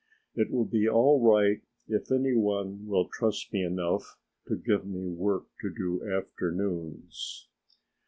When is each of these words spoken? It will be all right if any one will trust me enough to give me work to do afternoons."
It 0.33 0.49
will 0.49 0.65
be 0.65 0.89
all 0.89 1.19
right 1.21 1.61
if 1.87 2.11
any 2.11 2.33
one 2.33 2.87
will 2.87 3.07
trust 3.07 3.53
me 3.53 3.63
enough 3.63 4.17
to 4.47 4.55
give 4.55 4.83
me 4.83 5.05
work 5.09 5.45
to 5.61 5.69
do 5.71 6.03
afternoons." 6.17 7.47